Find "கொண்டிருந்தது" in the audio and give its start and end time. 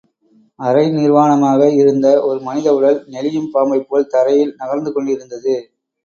4.91-5.55